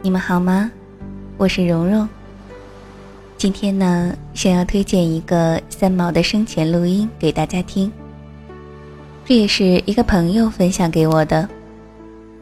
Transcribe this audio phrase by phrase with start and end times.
[0.00, 0.70] 你们好吗？
[1.36, 2.08] 我是蓉蓉。
[3.36, 7.90] 今天呢，想要推荐一个三毛的生前录音给大家听。
[9.24, 11.48] 这也是一个朋友分享给我的。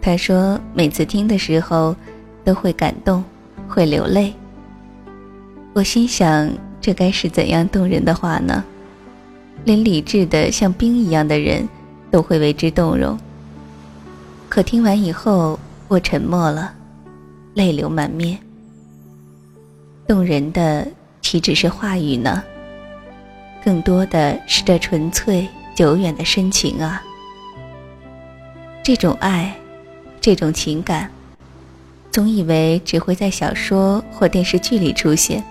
[0.02, 1.96] 他说每次听的时候
[2.44, 3.24] 都会感动，
[3.66, 4.34] 会流泪。
[5.72, 8.62] 我心想，这该是怎样动人的话呢？
[9.64, 11.66] 连理智的像冰一样的人
[12.10, 13.18] 都会为之动容。
[14.50, 16.72] 可听完以后，我沉默了，
[17.56, 18.38] 泪流满面。
[20.06, 20.86] 动人的
[21.22, 22.44] 岂止是话语呢？
[23.64, 27.02] 更多的是这纯粹久远的深情啊！
[28.84, 29.56] 这种爱，
[30.20, 31.10] 这种情感，
[32.12, 35.42] 总以为只会在小说或电视剧里出现，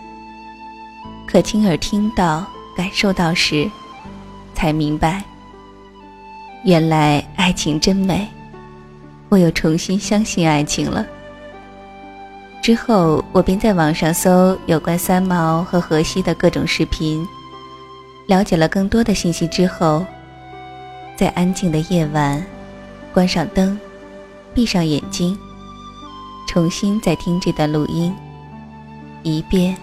[1.27, 2.45] 可亲耳听到、
[2.77, 3.67] 感受到时，
[4.53, 5.23] 才明白，
[6.63, 8.27] 原来爱情真美。
[9.27, 11.03] 我又重新相信爱情了。
[12.65, 17.23] 之后，我便在网上搜有关三毛和荷西的各种视频，
[18.25, 20.03] 了解了更多的信息之后，
[21.15, 22.43] 在安静的夜晚，
[23.13, 23.79] 关上灯，
[24.51, 25.37] 闭上眼睛，
[26.47, 28.11] 重新再听这段录音，
[29.21, 29.77] 一遍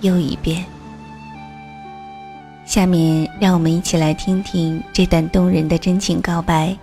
[0.00, 0.64] 又一遍。
[2.64, 6.76] 下面，让我们一起来听听这段动人的真情告白，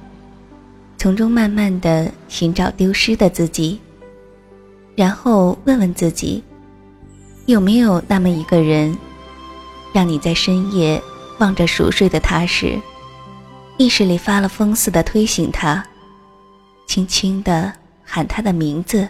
[0.97, 3.79] 从中慢慢的寻找丢失的自己。
[4.95, 6.41] 然后问问自己，
[7.47, 8.97] 有没有那么一个人，
[9.93, 11.01] 让你在深夜
[11.39, 12.79] 望着熟睡的他时，
[13.77, 15.85] 意识里发了疯似的推醒他，
[16.87, 17.73] 轻轻的
[18.03, 19.09] 喊他的名字，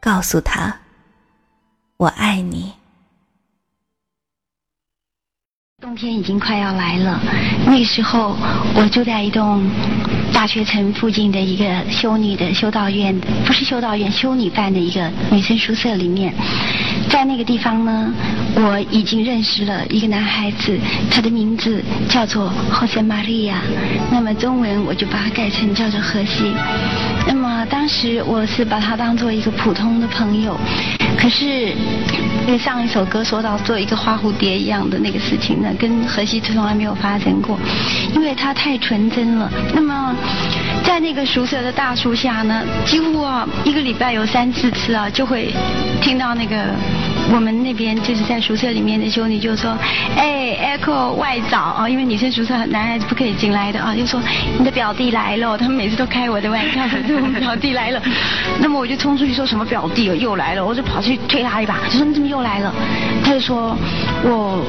[0.00, 0.76] 告诉他
[1.96, 2.72] ：“我爱你。”
[5.80, 7.20] 冬天已经快要来了，
[7.66, 8.36] 那个时候
[8.72, 9.68] 我住在一栋
[10.32, 16.32] 大学城附近的一个修女的修道院，不是修道院，修女办的一个女生宿舍里面，
[17.10, 18.14] 在那个地方呢，
[18.54, 20.78] 我已经认识了一个男孩子，
[21.10, 23.54] 他的名字叫做 Jose Maria，
[24.12, 26.54] 那么中文我就把它改成叫做荷西。
[27.70, 30.58] 当时我是把他当做一个普通的朋友，
[31.16, 31.74] 可是。
[32.50, 37.58] 那上一首歌说到做一个花蝴蝶一样的那个事情呢，跟荷西从来没有发生过，
[38.14, 39.52] 因为他太纯真了。
[39.74, 40.16] 那么
[40.82, 45.52] 在那个熟舍的大树下呢，几乎啊一个礼拜有三四次啊，就会
[46.00, 46.74] 听到那个。
[47.30, 49.76] 我们那边就是在宿舍里面的兄弟就说
[50.16, 54.20] ：“哎，Echo 外早啊，因为女生宿舍男孩子不可以进来的啊，就说
[54.58, 55.56] 你的表弟来了。
[55.58, 58.02] 他们每次都开我的玩笑，说我们表弟来了。
[58.60, 62.74] 那么我就冲出去说什么表弟又来了，我就跑去推他一把，就说你怎么又来了？
[63.22, 63.76] 他就说
[64.24, 64.64] 我。”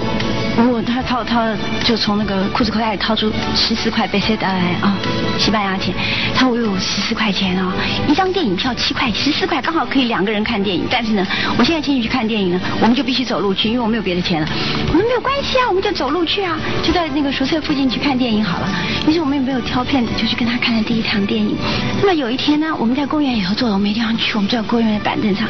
[0.59, 1.41] 我他掏掏
[1.85, 4.93] 就从那个裤子口袋里掏出十四块贝塞达来啊，
[5.37, 5.93] 西班牙钱。
[6.35, 7.71] 他说我有十四块钱啊，
[8.09, 10.85] 一张电影票七块，十四块刚好可以两个人看电影。
[10.91, 11.25] 但是呢，
[11.57, 14.47] 我现在请你去看电影呢，我们就必须走路去，因为我没有别的钱了。
[14.87, 18.67] 我说没有关系啊，我们就走路去啊，就在那个宿舍附近去看电影好了。
[19.07, 21.55] 于是我们也没有挑片子，就去跟他看了第一场电影。
[22.01, 25.47] 那么有一天呢，我们在公园里头坐，我没地方去，我们坐在公园的板凳上。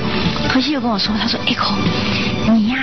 [0.47, 1.73] 何西又跟我说，他说 Echo，
[2.53, 2.77] 你呀。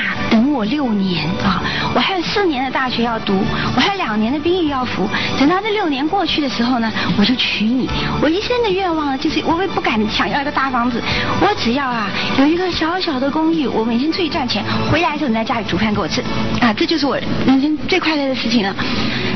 [0.56, 1.62] 我六年啊，
[1.94, 3.34] 我还有四年的大学要读，
[3.74, 5.06] 我还有两年的兵役要服。
[5.38, 7.86] 等到这六年过去的时候呢，我就娶你。
[8.22, 11.02] 我一生的愿望就是，我也不敢想要一个大房子，
[11.42, 12.08] 我只要啊
[12.38, 16.22] 有一个小小的公寓，我每天出去赚钱，回来的时候你在家里煮饭给我吃，
[16.62, 18.74] 啊，这就是我人生最快乐的事情了。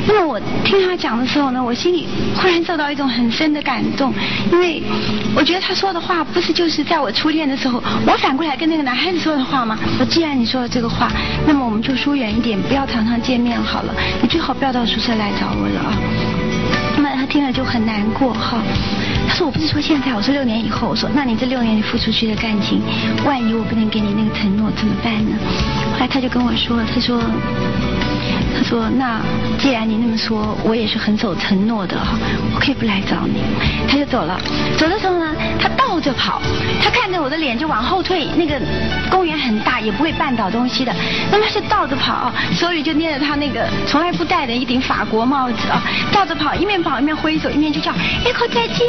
[0.07, 4.13] 那么我听他讲的时候呢，我心里忽然受到一种很深的感动，
[4.51, 4.81] 因为
[5.35, 9.77] 我觉得他说的话不是就是在我初恋的时候，我反过来跟那个男孩子说的话吗？
[9.99, 11.11] 我既然你说了这个话，
[11.47, 13.93] 那么我们就疏远一点，不要常常见面好了。
[14.21, 15.93] 你最好不要到宿舍来找我了啊。
[16.97, 18.57] 那么他听了就很难过哈。
[19.31, 20.89] 他说我不是说现在，我说六年以后。
[20.89, 22.81] 我说那你这六年你付出去的感情，
[23.23, 25.37] 万一我不能给你那个承诺怎么办呢？
[25.93, 27.17] 后来他就跟我说，他说。
[28.53, 29.19] 他说：“那
[29.57, 32.19] 既然你那么说，我也是很守承诺的哈，
[32.53, 33.41] 我可以不来找你。”
[33.87, 34.39] 他就走了。
[34.77, 36.41] 走的时候呢，他倒着跑，
[36.83, 38.27] 他看着我的脸就往后退。
[38.35, 38.61] 那个
[39.09, 40.93] 公园很大，也不会绊倒东西的。
[41.31, 45.81] 那么是倒着跑，手里就捏着他那个从来不戴的一顶法国帽子啊，
[46.11, 47.91] 倒着跑，一面跑一面挥手，一面就叫
[48.25, 48.85] Echo 再见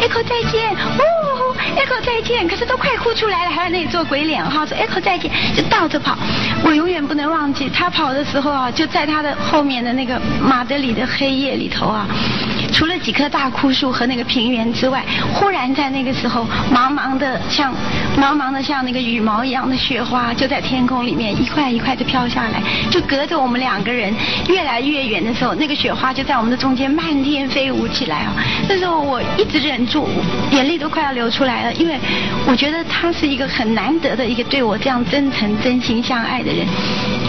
[0.00, 2.46] ，Echo 再见，哦，Echo 再见。
[2.48, 6.16] 可是都快哭出来了，还在那里做鬼脸哈，说 Echo 再见，就倒着跑。
[6.64, 12.06] 我永远不能忘记他跑的时候啊，就在他的后面的那个马德里的黑夜里头啊，
[12.72, 17.72] 除了几棵大枯树和那个平原之外，忽然在那个时候，茫茫的像
[18.18, 24.14] 茫茫的像那个羽毛一样的雪花，就在天空里面一块一块的飘下来，就隔着我们两个人
[24.48, 28.32] 越来越远的时候，那个雪花就在我们的中间漫天飞舞起来啊！
[28.68, 30.08] 那时候我一直忍住，
[30.50, 31.98] 眼泪都快要流出来了，因为
[32.46, 36.66] 我觉得他是一个很难得的一个对我这样真诚、真心相爱的人。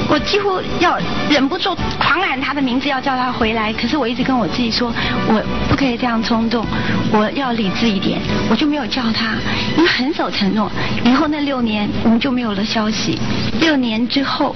[0.10, 0.98] 我几乎要
[1.30, 3.74] 忍不住狂喊他的名字，要叫他回来。
[3.74, 4.92] 可是我一直跟我自己说，
[5.28, 6.66] 我不可以这样冲动，
[7.12, 8.20] 我要理智一点。
[8.50, 9.36] 我就没有叫他，
[9.78, 10.72] 因为很守承诺。
[11.04, 13.20] 以后那六年我们就没有了消息。
[13.60, 14.56] 六年之后，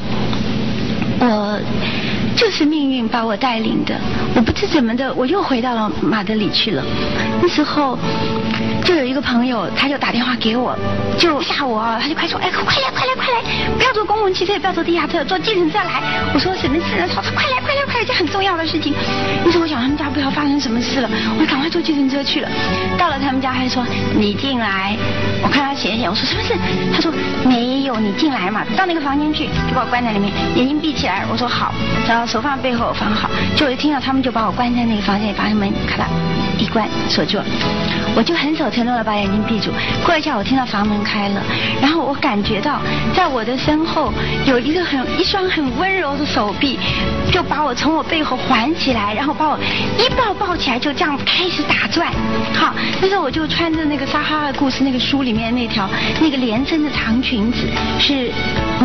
[1.19, 1.59] 我
[2.41, 3.95] 就是命运把我带领的。
[4.35, 6.83] 我不知怎么的，我又回到了马德里去了。
[7.39, 7.95] 那时候。
[8.83, 10.75] 就有一个朋友，他就打电话给我，
[11.17, 13.41] 就吓我，他就快说，哎，快来快来快来，
[13.77, 16.01] 不要坐公共汽车，不要坐地下车，坐计程车来。
[16.33, 17.07] 我说什么事呢？
[17.07, 18.91] 他说快来快来快来，这很重要的事情。
[19.45, 21.09] 于是我想他们家不知道发生什么事了，
[21.39, 22.49] 我赶快坐计程车去了。
[22.97, 23.85] 到了他们家，还说
[24.17, 24.97] 你进来。
[25.43, 26.55] 我看他写一写，我说什么事？
[26.91, 27.13] 他说
[27.45, 28.65] 没有，你进来嘛。
[28.75, 31.23] 到那个房间去，就把我关在里面，眼睛闭起来。
[31.31, 31.71] 我说好，
[32.07, 33.29] 然后手放背后放好。
[33.57, 36.07] 就我一听到他们就把我关在那个房间里，把门咔啦
[36.57, 37.37] 一关锁住。
[38.15, 39.69] 我就很守承诺的把眼睛闭住。
[40.05, 41.41] 过一下，我听到房门开了，
[41.81, 42.79] 然后我感觉到
[43.13, 44.13] 在我的身后
[44.45, 46.79] 有一个很一双很温柔的手臂，
[47.33, 49.59] 就把我从我背后环起来，然后把我
[49.97, 52.11] 一抱抱起来，就这样开始打转。
[52.53, 55.89] 好，那时候我就穿着那个《撒哈拉故事》那个书里面那条
[56.21, 57.65] 那个连身的长裙子，
[57.99, 58.31] 是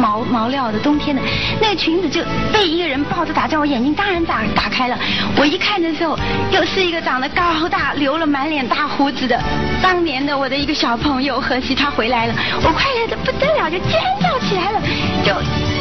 [0.00, 1.22] 毛毛料的，冬天的
[1.60, 2.20] 那个裙子就
[2.52, 4.98] 被一个人抱着打在，我眼睛当然打打开了。
[5.36, 6.18] 我一看的时候，
[6.50, 9.38] 又是一个长得高大、留了满脸大胡子的。
[9.82, 12.34] 当年的我的一个小朋友何西他回来了，
[12.64, 14.80] 我快乐的不得了，就尖叫起来了，
[15.24, 15.32] 就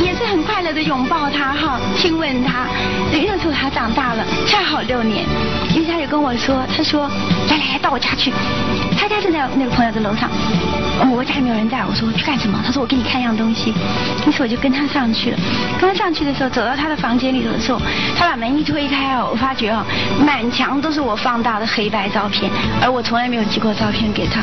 [0.04, 2.68] 也是很快乐的拥抱他哈，亲吻他。
[3.12, 5.26] 那时候他长大了，恰好六年，
[5.76, 7.10] 于是他就跟我说，他说
[7.50, 8.32] 来来来到我家去，
[8.98, 10.30] 他家就在那个朋友的楼上，
[11.12, 12.60] 我家里没有人在，我说去干什么？
[12.66, 13.74] 他说我给你看一样东西，
[14.28, 15.38] 于是我就跟他上去了。
[15.80, 17.82] 刚上去的时候，走到他的房间里头的时候，
[18.18, 19.84] 他把门一推开哦，我发觉哦，
[20.26, 22.50] 满墙都是我放大的黑白照片，
[22.82, 24.42] 而我从来没有寄过照片给他。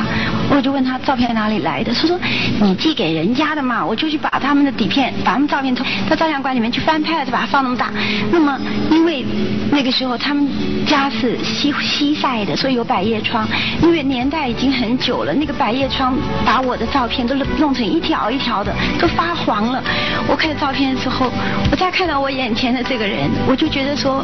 [0.49, 2.19] 我就问他照片哪里来的，他说
[2.59, 7.89] 你寄给人家的嘛，我就去把他们的底片，把他们照片从到照相馆里面去翻拍了，就把它放那么大。
[8.31, 8.59] 那么
[8.91, 9.25] 因为
[9.71, 10.45] 那个时候他们
[10.85, 13.47] 家是西西晒的，所以有百叶窗。
[13.81, 19.81] 因为年代已经很久了，那个百叶窗把我的照片都弄成一条一条的，都发黄了。
[20.27, 21.31] 我看到照片的时候，
[21.71, 24.23] 我再看到我眼前的这个人，我就觉得说，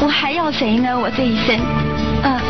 [0.00, 0.98] 我还要谁呢？
[0.98, 1.58] 我这一生，
[2.22, 2.40] 嗯，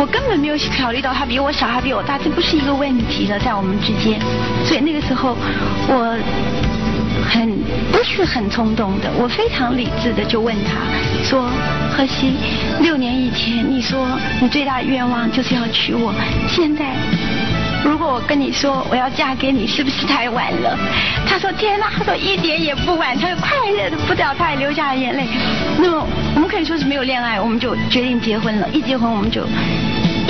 [0.00, 4.18] 我根本没有考虑到他比我小，他比我大，这不是一个问题了，在我们之间。
[4.64, 5.36] 所以那个时候，
[5.88, 6.16] 我
[7.28, 7.58] 很
[7.92, 10.80] 不是很冲动的，我非常理智的就问他
[11.22, 11.50] 说
[11.94, 12.32] ：“何西，
[12.80, 14.08] 六年以前你说
[14.40, 16.14] 你最大的愿望就是要娶我，
[16.48, 16.86] 现在。”
[17.84, 20.78] 如果我跟你说我要嫁给你，是不是太晚了？
[21.26, 25.26] 他说天哪，他说一点也不晚，他就快乐的不得了，他也流下了眼泪。
[25.78, 28.68] 那么我们可以说是没有恋爱，我们就决定结婚了。
[28.70, 29.46] 一结婚我们就。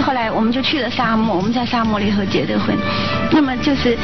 [0.00, 2.76] 后来我们就去了沙漠，我们在沙漠里头结的婚。
[3.30, 3.96] 那么就是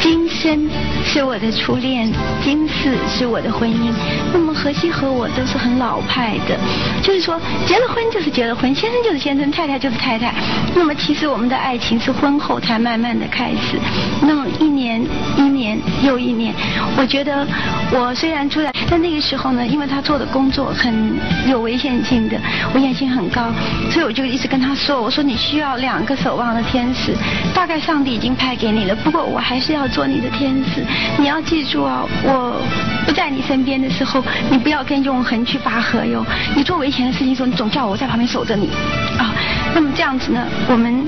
[0.00, 0.68] 今生
[1.04, 2.10] 是我的初恋，
[2.42, 3.92] 今世是我的婚姻。
[4.32, 6.58] 那么何西和我都是很老派的，
[7.02, 10.34] 就是说结了婚就是结了婚，先生就是先生，太太就是太太。
[10.74, 13.78] 那么其实我们的爱情是婚后才慢慢的开始。
[14.20, 15.04] 那么一年
[15.36, 16.54] 一年又一年，
[16.96, 17.46] 我觉得
[17.92, 21.14] 我虽然出来，但那个时候呢，因为他做的工作很
[21.48, 22.38] 有危险性的，
[22.74, 23.52] 危险性很高，
[23.90, 24.98] 所以我就一直跟他说。
[24.98, 27.14] 我说你需要两个守望的天使，
[27.54, 28.96] 大概上帝已经派给你了。
[28.96, 30.82] 不过我还是要做你的天使，
[31.18, 32.58] 你要记住啊，我
[33.04, 36.24] 不在你身边的时候，你不要跟永恒去拔河哟。
[36.56, 38.70] 你做危险的事情时候，你总叫我在旁边守着你
[39.18, 39.34] 啊。
[39.74, 41.04] 那么这样子呢，我们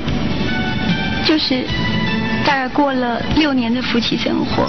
[1.25, 1.65] 就是
[2.45, 4.69] 大概过了六年的夫妻生活。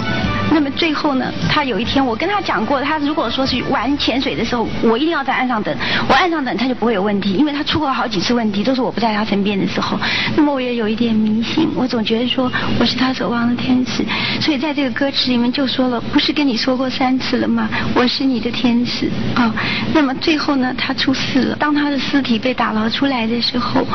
[0.54, 5.74] 那么最后呢，他有一天我跟他讲过，他如果说是玩潜水的时候，我一定要在岸上等，
[6.08, 9.98] 我岸上等他就不会有问题，因为他出过好几次问题，都是我不在他身边的时候。
[10.36, 14.04] 那么我也有一点迷信，我总觉得说我是他守望的天使，
[14.40, 17.68] 所以在这个歌词里面就说了，不是跟你说过三次了吗？
[17.94, 19.54] 我是你的天使啊。
[19.94, 23.86] 那么最后呢，他出事了，当他的尸体被打捞出来的时候，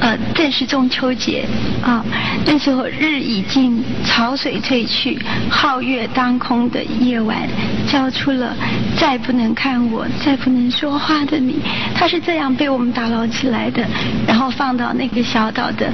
[0.00, 1.46] 呃，正是中秋节
[1.82, 2.04] 啊，
[2.44, 5.18] 那时候日已尽，潮水退去，
[5.50, 6.01] 皓月。
[6.08, 7.48] 当空的夜晚，
[7.86, 8.54] 交出了
[8.96, 11.60] 再不能看我、再不能说话的你。
[11.94, 13.86] 他是这样被我们打捞起来的，
[14.26, 15.92] 然后放到那个小岛的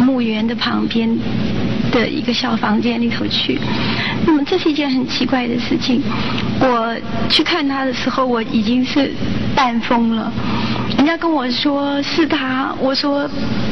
[0.00, 1.08] 墓园的旁边
[1.90, 3.58] 的一个小房间里头去。
[4.26, 6.02] 那么这是一件很奇怪的事情。
[6.60, 6.96] 我
[7.28, 9.12] 去看他的时候，我已经是
[9.54, 10.30] 半疯了。
[11.00, 13.26] 人家跟我说是他，我说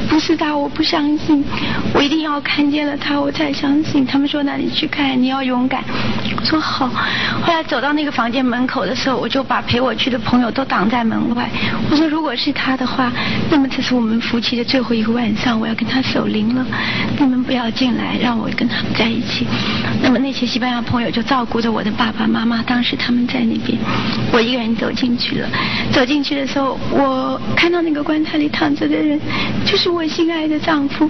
[0.08, 1.44] 不是他，我不相信，
[1.92, 4.06] 我一定要看见了他，我才相信。
[4.06, 5.84] 他们说那你去看，你要勇敢。
[6.34, 6.88] 我说好。
[6.88, 11.50] 后来走到那个房间门口的时候，我就把陪我去的朋友都挡在门外。
[11.90, 13.12] 我说如果是他的话，
[13.50, 16.64] 那么这是我们夫妻的最后一个晚上，我要跟他守灵了。
[17.18, 19.46] 你们不要进来，让我跟他们在一起。
[20.02, 23.78] 那么那些西班牙朋友就照顾着我的爸爸妈妈，当时他们在那边，
[24.32, 25.48] 我一个人走进去了。
[25.92, 29.18] 走进去的时候，我我看到那个棺材里躺着的人，
[29.66, 31.08] 就是我心爱的丈夫。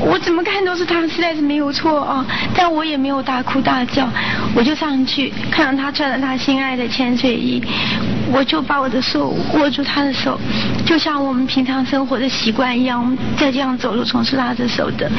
[0.00, 2.24] 我怎么看都是他，实在是没有错啊！
[2.54, 4.08] 但我也没有大哭大叫，
[4.54, 7.62] 我就上去看到他穿着他心爱的潜水衣，
[8.32, 10.38] 我就把我的手握住他的手，
[10.86, 15.10] 就像我们平常生活的习惯一样，我们再这样走路总是拉着手的。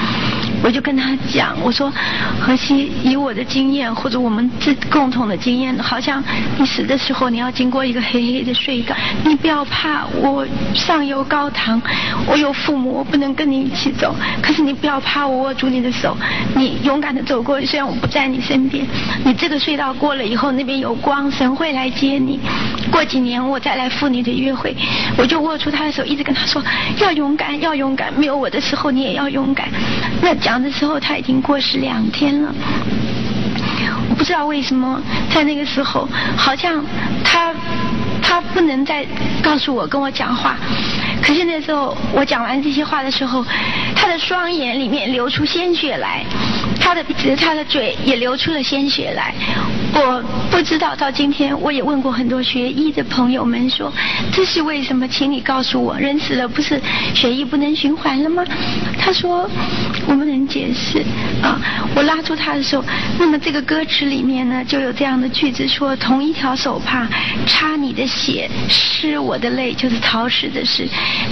[0.62, 1.92] 我就跟他讲，我说，
[2.40, 6.22] 何西，以我的经验或者我们自共同的经验，好像
[6.58, 8.94] 你死的时候你要经过一个黑黑的隧道，
[9.24, 11.82] 你不要怕，我我上有高堂，
[12.26, 16.18] 我有父母，我不能跟你一起走，可是你不要怕，我握住你的手，
[16.56, 18.86] 你勇敢的走过，虽然我不在你身边，
[19.24, 22.40] 你这个隧道过了以后，那边有光，神会来接你，
[22.92, 24.76] 过几年我再来赴你的约会，
[25.18, 26.64] 我就握住他的手，一直跟他说，
[27.00, 29.68] 要勇敢，要勇敢，没有我的时候你也要勇敢，
[30.24, 30.40] 那。
[30.40, 32.54] 讲的时候他已经过世两天了，
[34.10, 35.02] 我不知道为什么
[35.34, 36.08] 在那个时候，
[36.38, 36.82] 好像
[37.26, 37.54] 他
[38.30, 39.04] 他不能再
[39.42, 40.56] 告诉我跟我讲话，
[41.20, 43.44] 可是那时候我讲完这些话的时候，
[43.96, 46.24] 他的双眼里面流出鲜血来。
[46.80, 49.34] 他的鼻子，他的嘴也流出了鲜血来。
[49.94, 53.92] 我不知道到今天，我也问过很多学医的朋友们说，
[54.32, 55.08] 这是为什么？
[55.08, 56.80] 请你告诉我，人死了不是
[57.14, 58.44] 血液不能循环了吗？
[59.00, 59.50] 他说
[60.08, 61.04] 我们能解释
[61.42, 61.60] 啊。
[61.96, 62.84] 我拉住他的时候，
[63.18, 67.08] 那么这个歌词里面呢就有这样的句子说：同一条手帕
[67.48, 70.88] 擦你的血，湿我的泪，就是潮湿的湿。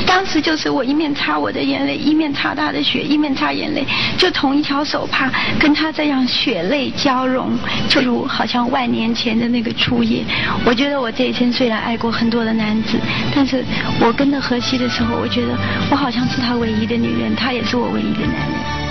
[0.05, 3.85] 当时就是我一面擦我的眼泪，一面擦他的血，一面擦眼泪，
[4.17, 5.31] 就同一条手帕。
[5.59, 10.23] 跟他这样血泪交融，就如好像万年前的那个初夜。
[10.65, 12.97] 我觉得我这一生虽然爱过很多的男子，
[13.35, 13.63] 但是
[13.99, 15.57] 我跟着荷西的时候，我觉得
[15.91, 18.86] 我好像是他唯一的女人，他也是我唯一的男人。